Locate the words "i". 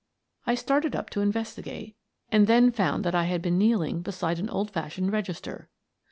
0.47-0.55, 3.13-3.25